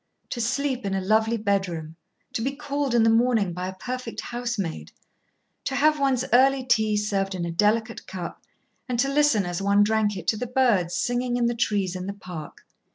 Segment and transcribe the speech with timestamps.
[0.31, 1.95] To sleep in a lovely bedroom,
[2.33, 4.91] to be called in the morning by a perfect housemaid,
[5.65, 8.41] to have one's early tea served in a delicate cup,
[8.89, 12.07] and to listen as one drank it to the birds singing in the trees in
[12.07, 12.65] the park!